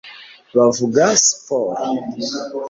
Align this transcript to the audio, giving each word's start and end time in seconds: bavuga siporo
bavuga 0.57 1.03
siporo 1.25 1.83